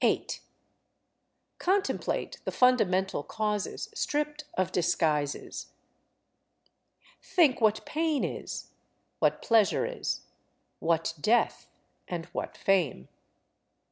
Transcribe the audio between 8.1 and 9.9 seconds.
is, what pleasure